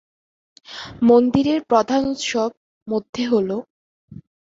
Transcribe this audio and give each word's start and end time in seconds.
মন্দিরের 1.03 1.59
প্রধান 1.63 2.01
উৎসব 2.07 2.49
মধ্যে 2.87 3.23
হলোঃ 3.25 3.61